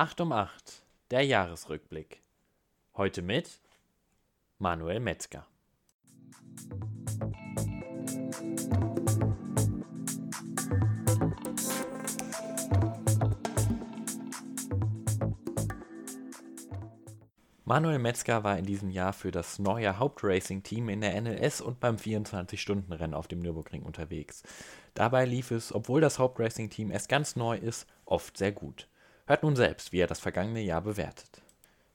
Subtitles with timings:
[0.00, 2.22] 8 um 8, der Jahresrückblick.
[2.96, 3.60] Heute mit
[4.56, 5.46] Manuel Metzger.
[17.66, 21.96] Manuel Metzger war in diesem Jahr für das neue Hauptracing-Team in der NLS und beim
[21.96, 24.44] 24-Stunden-Rennen auf dem Nürburgring unterwegs.
[24.94, 28.88] Dabei lief es, obwohl das Hauptracing-Team erst ganz neu ist, oft sehr gut.
[29.30, 31.40] Hört nun selbst, wie er das vergangene Jahr bewertet.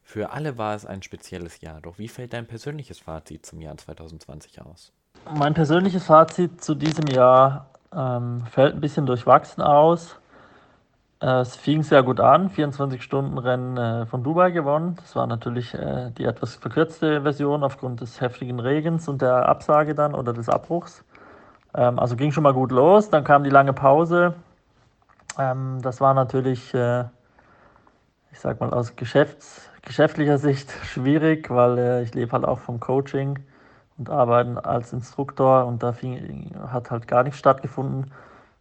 [0.04, 3.76] Für alle war es ein spezielles Jahr, doch wie fällt dein persönliches Fazit zum Jahr
[3.76, 4.94] 2020 aus?
[5.38, 10.18] Mein persönliches Fazit zu diesem Jahr ähm, fällt ein bisschen durchwachsen aus.
[11.20, 14.96] Äh, es fing sehr gut an, 24-Stunden-Rennen äh, von Dubai gewonnen.
[15.02, 19.94] Das war natürlich äh, die etwas verkürzte Version aufgrund des heftigen Regens und der Absage
[19.94, 21.04] dann oder des Abbruchs.
[21.74, 23.10] Ähm, also ging schon mal gut los.
[23.10, 24.36] Dann kam die lange Pause.
[25.38, 26.74] Ähm, das war natürlich,
[28.36, 33.40] ich sag mal, aus Geschäfts-, geschäftlicher Sicht schwierig, weil ich lebe halt auch vom Coaching
[33.98, 38.12] und arbeiten als Instruktor und da fing, hat halt gar nichts stattgefunden.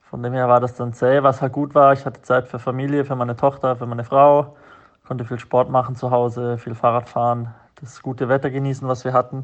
[0.01, 1.93] Von dem her war das dann zäh, was halt gut war.
[1.93, 4.55] Ich hatte Zeit für Familie, für meine Tochter, für meine Frau,
[5.09, 9.13] konnte viel Sport machen zu Hause, viel Fahrrad fahren, das gute Wetter genießen, was wir
[9.13, 9.43] hatten.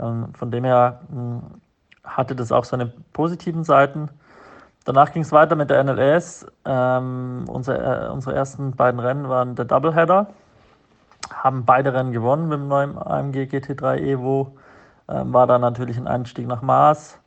[0.00, 1.42] Ähm, von dem her hm,
[2.02, 4.08] hatte das auch seine positiven Seiten.
[4.84, 6.46] Danach ging es weiter mit der NLS.
[6.64, 10.28] Ähm, unsere, äh, unsere ersten beiden Rennen waren der Doubleheader.
[11.32, 14.56] Haben beide Rennen gewonnen mit dem neuen AMG GT3 Evo.
[15.08, 17.18] Ähm, war dann natürlich ein Einstieg nach Mars.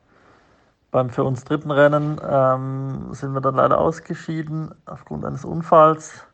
[0.92, 6.26] Beim für uns dritten Rennen ähm, sind wir dann leider ausgeschieden aufgrund eines Unfalls.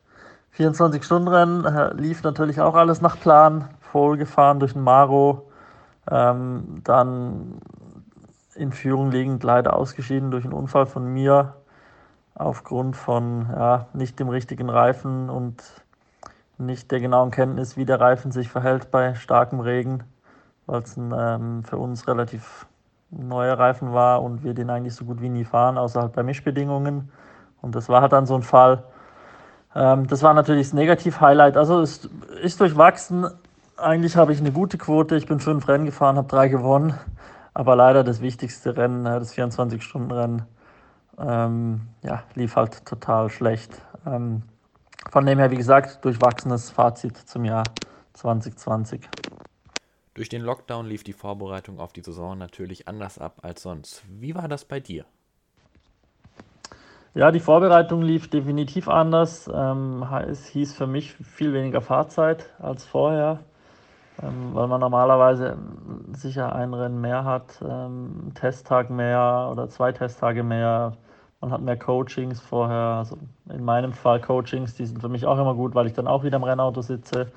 [0.56, 3.68] 24-Stunden-Rennen äh, lief natürlich auch alles nach Plan.
[3.80, 5.50] Voll gefahren durch den Maro.
[6.10, 7.60] Ähm, dann
[8.54, 11.54] in Führung liegend leider ausgeschieden durch einen Unfall von mir
[12.34, 15.62] aufgrund von ja, nicht dem richtigen Reifen und
[16.58, 20.04] nicht der genauen Kenntnis, wie der Reifen sich verhält bei starkem Regen,
[20.66, 22.66] weil es ähm, für uns relativ
[23.10, 26.22] neuer Reifen war und wir den eigentlich so gut wie nie fahren, außer halt bei
[26.22, 27.10] Mischbedingungen.
[27.60, 28.84] Und das war halt dann so ein Fall.
[29.74, 31.56] Ähm, das war natürlich das Negativ-Highlight.
[31.56, 32.08] Also es
[32.42, 33.26] ist durchwachsen.
[33.76, 35.16] Eigentlich habe ich eine gute Quote.
[35.16, 36.94] Ich bin fünf Rennen gefahren, habe drei gewonnen.
[37.54, 40.42] Aber leider das wichtigste Rennen, das 24-Stunden-Rennen,
[41.18, 43.82] ähm, ja, lief halt total schlecht.
[44.06, 44.42] Ähm,
[45.10, 47.64] von dem her, wie gesagt, durchwachsenes Fazit zum Jahr
[48.14, 49.08] 2020.
[50.14, 54.02] Durch den Lockdown lief die Vorbereitung auf die Saison natürlich anders ab als sonst.
[54.08, 55.04] Wie war das bei dir?
[57.14, 59.50] Ja, die Vorbereitung lief definitiv anders.
[59.52, 63.40] Ähm, es hieß für mich viel weniger Fahrzeit als vorher,
[64.22, 65.56] ähm, weil man normalerweise
[66.12, 70.92] sicher ein Rennen mehr hat, ähm, Testtag mehr oder zwei Testtage mehr.
[71.40, 72.98] Man hat mehr Coachings vorher.
[72.98, 73.16] Also
[73.48, 76.22] in meinem Fall Coachings, die sind für mich auch immer gut, weil ich dann auch
[76.22, 77.32] wieder im Rennauto sitze.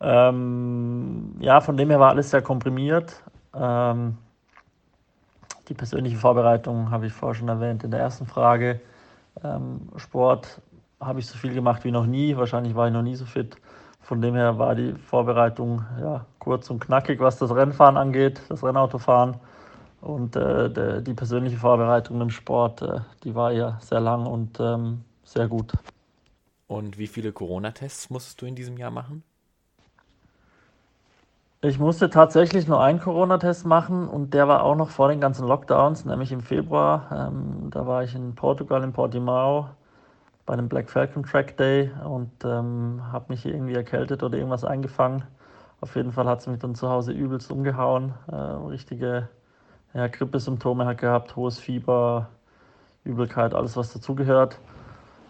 [0.00, 3.22] Ähm, ja, von dem her war alles sehr komprimiert.
[3.54, 4.18] Ähm,
[5.68, 8.80] die persönliche Vorbereitung habe ich vorher schon erwähnt in der ersten Frage.
[9.42, 10.60] Ähm, Sport
[11.00, 12.36] habe ich so viel gemacht wie noch nie.
[12.36, 13.56] Wahrscheinlich war ich noch nie so fit.
[14.04, 18.62] Von dem her war die Vorbereitung ja, kurz und knackig, was das Rennfahren angeht, das
[18.62, 19.36] Rennautofahren.
[20.02, 24.60] Und äh, der, die persönliche Vorbereitung im Sport, äh, die war ja sehr lang und
[24.60, 25.72] ähm, sehr gut.
[26.66, 29.22] Und wie viele Corona-Tests musstest du in diesem Jahr machen?
[31.62, 35.48] Ich musste tatsächlich nur einen Corona-Test machen und der war auch noch vor den ganzen
[35.48, 37.30] Lockdowns, nämlich im Februar.
[37.32, 39.70] Ähm, da war ich in Portugal, in Portimao,
[40.46, 45.24] bei dem Black Falcon Track Day und ähm, habe mich irgendwie erkältet oder irgendwas eingefangen.
[45.80, 48.14] Auf jeden Fall hat es mich dann zu Hause übelst umgehauen.
[48.30, 49.28] Äh, richtige
[49.94, 52.28] ja, Grippesymptome hat gehabt, hohes Fieber,
[53.04, 54.58] Übelkeit, alles was dazugehört.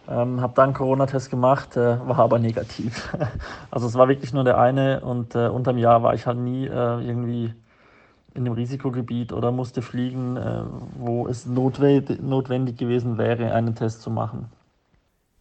[0.08, 3.14] Ähm, habe dann Corona-Test gemacht, äh, war aber negativ.
[3.70, 6.66] also es war wirklich nur der eine und äh, unterm Jahr war ich halt nie
[6.66, 7.54] äh, irgendwie
[8.34, 10.62] in dem Risikogebiet oder musste fliegen, äh,
[10.98, 14.50] wo es notwendig gewesen wäre, einen Test zu machen.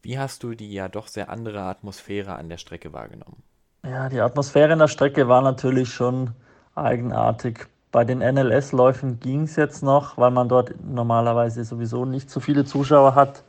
[0.03, 3.41] Wie hast du die ja doch sehr andere Atmosphäre an der Strecke wahrgenommen?
[3.85, 6.31] Ja, die Atmosphäre in der Strecke war natürlich schon
[6.75, 7.67] eigenartig.
[7.89, 12.65] Bei den NLS-Läufen ging es jetzt noch, weil man dort normalerweise sowieso nicht so viele
[12.65, 13.43] Zuschauer hat.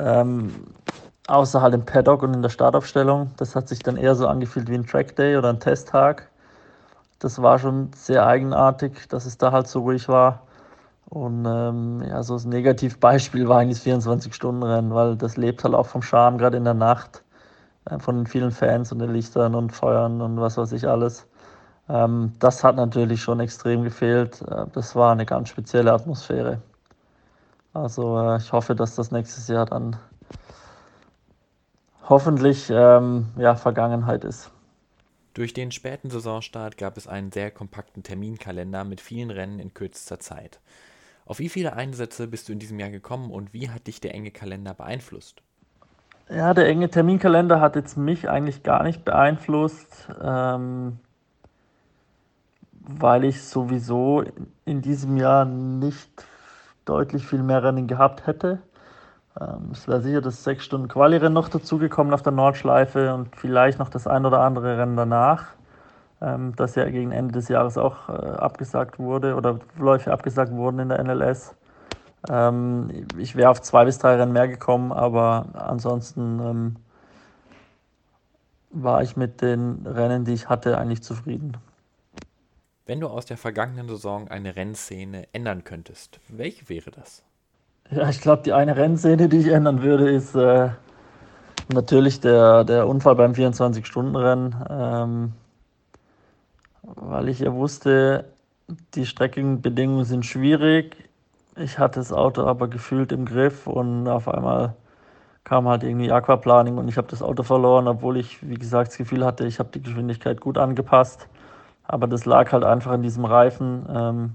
[0.00, 0.66] Ähm,
[1.28, 3.30] außer halt im Paddock und in der Startaufstellung.
[3.36, 6.30] Das hat sich dann eher so angefühlt wie ein Trackday oder ein Testtag.
[7.20, 10.42] Das war schon sehr eigenartig, dass es da halt so ruhig war.
[11.08, 15.86] Und ähm, ja, so das Negativbeispiel war eigentlich das 24-Stunden-Rennen, weil das lebt halt auch
[15.86, 17.22] vom Charme, gerade in der Nacht,
[17.86, 21.26] äh, von den vielen Fans und den Lichtern und Feuern und was weiß ich alles.
[21.88, 24.42] Ähm, das hat natürlich schon extrem gefehlt.
[24.42, 26.60] Äh, das war eine ganz spezielle Atmosphäre.
[27.72, 29.96] Also äh, ich hoffe, dass das nächstes Jahr dann
[32.08, 34.50] hoffentlich ähm, ja, Vergangenheit ist.
[35.34, 40.18] Durch den späten Saisonstart gab es einen sehr kompakten Terminkalender mit vielen Rennen in kürzester
[40.18, 40.60] Zeit.
[41.26, 44.14] Auf wie viele Einsätze bist du in diesem Jahr gekommen und wie hat dich der
[44.14, 45.42] enge Kalender beeinflusst?
[46.30, 50.98] Ja, der enge Terminkalender hat jetzt mich eigentlich gar nicht beeinflusst, ähm,
[52.72, 54.24] weil ich sowieso
[54.64, 56.24] in diesem Jahr nicht
[56.84, 58.60] deutlich viel mehr Rennen gehabt hätte.
[59.40, 63.78] Ähm, es wäre sicher das 6 Stunden Quali-Rennen noch dazugekommen auf der Nordschleife und vielleicht
[63.80, 65.55] noch das ein oder andere Rennen danach,
[66.26, 70.80] ähm, das ja gegen Ende des Jahres auch äh, abgesagt wurde oder Läufe abgesagt wurden
[70.80, 71.54] in der NLS.
[72.28, 76.76] Ähm, ich wäre auf zwei bis drei Rennen mehr gekommen, aber ansonsten
[78.70, 81.56] war ich mit den Rennen, die ich hatte, eigentlich zufrieden.
[82.84, 87.24] Wenn du aus der vergangenen Saison eine Rennszene ändern könntest, welche wäre das?
[87.90, 90.70] Ja, ich glaube, die eine Rennszene, die ich ändern würde, ist äh,
[91.72, 95.32] natürlich der, der Unfall beim 24-Stunden-Rennen, ähm,
[96.94, 98.24] weil ich ja wusste,
[98.94, 100.96] die Streckenbedingungen sind schwierig.
[101.56, 104.74] Ich hatte das Auto aber gefühlt im Griff und auf einmal
[105.44, 108.98] kam halt irgendwie Aquaplaning und ich habe das Auto verloren, obwohl ich, wie gesagt, das
[108.98, 111.28] Gefühl hatte, ich habe die Geschwindigkeit gut angepasst.
[111.84, 113.86] Aber das lag halt einfach in diesem Reifen.
[113.88, 114.34] Ähm,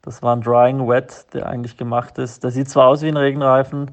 [0.00, 2.42] das war ein Drying Wet, der eigentlich gemacht ist.
[2.42, 3.90] Der sieht zwar aus wie ein Regenreifen,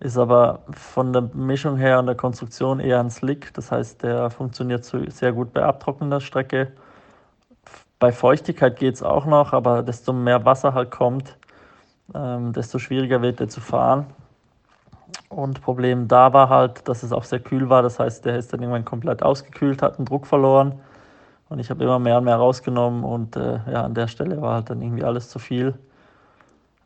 [0.00, 3.54] ist aber von der Mischung her und der Konstruktion eher ein Slick.
[3.54, 6.72] Das heißt, der funktioniert sehr gut bei abtrocknender Strecke.
[8.02, 11.36] Bei Feuchtigkeit geht es auch noch, aber desto mehr Wasser halt kommt,
[12.12, 14.06] ähm, desto schwieriger wird der zu fahren.
[15.28, 17.80] Und Problem da war halt, dass es auch sehr kühl war.
[17.80, 20.80] Das heißt, der ist dann irgendwann komplett ausgekühlt, hat einen Druck verloren.
[21.48, 24.54] Und ich habe immer mehr und mehr rausgenommen und äh, ja, an der Stelle war
[24.54, 25.72] halt dann irgendwie alles zu viel.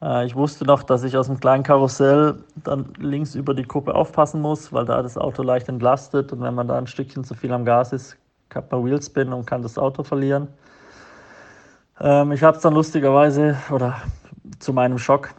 [0.02, 3.94] Äh, ich wusste noch, dass ich aus dem kleinen Karussell dann links über die Kuppe
[3.94, 7.32] aufpassen muss, weil da das Auto leicht entlastet und wenn man da ein Stückchen zu
[7.32, 8.18] viel am Gas ist,
[8.54, 10.48] hat man Wheelspin und kann das Auto verlieren.
[12.00, 14.02] Ähm, ich habe es dann lustigerweise oder
[14.58, 15.34] zu meinem Schock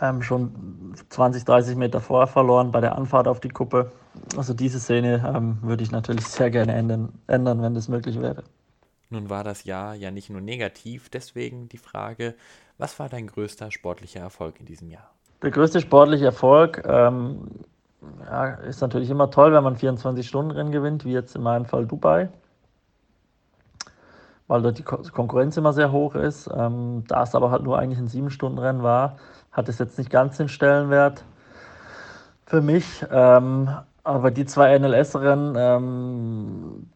[0.00, 3.92] ähm, schon 20, 30 Meter vorher verloren bei der Anfahrt auf die Kuppe.
[4.36, 8.44] Also diese Szene ähm, würde ich natürlich sehr gerne ändern, ändern, wenn das möglich wäre.
[9.10, 12.34] Nun war das Jahr ja nicht nur negativ, deswegen die Frage,
[12.78, 15.10] was war dein größter sportlicher Erfolg in diesem Jahr?
[15.42, 17.48] Der größte sportliche Erfolg ähm,
[18.24, 22.28] ja, ist natürlich immer toll, wenn man 24-Stunden-Rennen gewinnt, wie jetzt in meinem Fall Dubai,
[24.46, 26.50] weil dort die Konkurrenz immer sehr hoch ist.
[26.54, 29.16] Ähm, da es aber halt nur eigentlich ein 7-Stunden-Rennen war,
[29.52, 31.24] hat es jetzt nicht ganz den Stellenwert
[32.46, 33.04] für mich.
[33.10, 33.70] Ähm,
[34.02, 36.90] aber die zwei NLS-Rennen, ähm,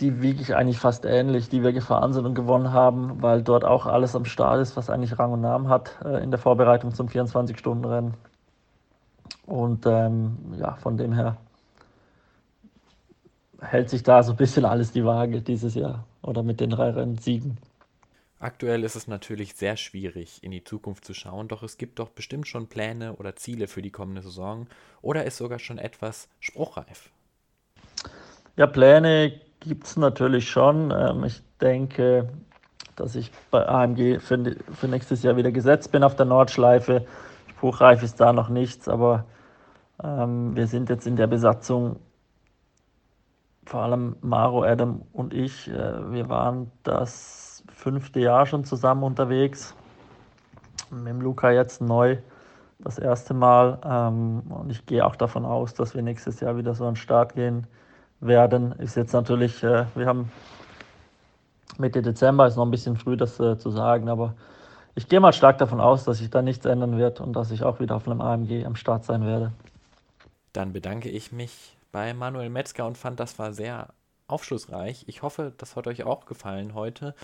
[0.00, 3.64] die wiege ich eigentlich fast ähnlich, die wir gefahren sind und gewonnen haben, weil dort
[3.64, 6.94] auch alles am Start ist, was eigentlich Rang und Namen hat äh, in der Vorbereitung
[6.94, 8.14] zum 24-Stunden-Rennen.
[9.46, 11.36] Und ähm, ja, von dem her
[13.60, 16.90] hält sich da so ein bisschen alles die Waage dieses Jahr oder mit den drei
[16.90, 17.58] Rennen Siegen.
[18.40, 22.08] Aktuell ist es natürlich sehr schwierig, in die Zukunft zu schauen, doch es gibt doch
[22.10, 24.68] bestimmt schon Pläne oder Ziele für die kommende Saison
[25.02, 27.10] oder ist sogar schon etwas spruchreif.
[28.56, 30.92] Ja, Pläne gibt es natürlich schon.
[30.96, 32.28] Ähm, ich denke,
[32.96, 37.06] dass ich bei AMG für, für nächstes Jahr wieder gesetzt bin auf der Nordschleife.
[37.50, 39.24] Spruchreif ist da noch nichts, aber
[40.02, 41.96] ähm, wir sind jetzt in der Besatzung,
[43.68, 49.74] vor allem Maro, Adam und ich, äh, wir waren das fünfte Jahr schon zusammen unterwegs.
[50.90, 52.16] Mit dem Luca jetzt neu
[52.78, 53.78] das erste Mal.
[53.84, 56.96] Ähm, und ich gehe auch davon aus, dass wir nächstes Jahr wieder so an den
[56.96, 57.66] Start gehen
[58.20, 58.72] werden.
[58.72, 60.32] Ist jetzt natürlich, äh, wir haben
[61.76, 64.32] Mitte Dezember, ist noch ein bisschen früh, das äh, zu sagen, aber
[64.94, 67.64] ich gehe mal stark davon aus, dass sich da nichts ändern wird und dass ich
[67.64, 69.52] auch wieder auf einem AMG am Start sein werde.
[70.54, 73.94] Dann bedanke ich mich bei Manuel Metzger und fand, das war sehr
[74.26, 75.04] aufschlussreich.
[75.08, 77.14] Ich hoffe, das hat euch auch gefallen heute.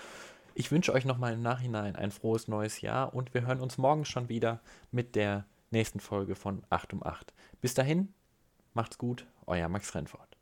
[0.55, 4.05] Ich wünsche euch nochmal im Nachhinein ein frohes neues Jahr und wir hören uns morgen
[4.05, 7.35] schon wieder mit der nächsten Folge von 8 um 8.
[7.61, 8.15] Bis dahin,
[8.73, 10.34] macht's gut, euer Max Rennfort.